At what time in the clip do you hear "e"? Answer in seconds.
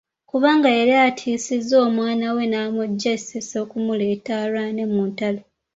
3.17-3.19